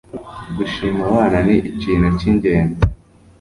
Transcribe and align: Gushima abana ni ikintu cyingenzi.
Gushima 0.57 0.99
abana 1.09 1.37
ni 1.45 1.53
ikintu 1.71 2.07
cyingenzi. 2.17 2.79